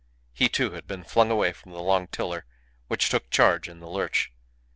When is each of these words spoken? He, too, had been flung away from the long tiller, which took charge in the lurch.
He, 0.33 0.49
too, 0.49 0.71
had 0.71 0.87
been 0.87 1.03
flung 1.03 1.29
away 1.29 1.53
from 1.53 1.73
the 1.73 1.79
long 1.79 2.07
tiller, 2.07 2.47
which 2.87 3.09
took 3.09 3.29
charge 3.29 3.69
in 3.69 3.81
the 3.81 3.87
lurch. 3.87 4.31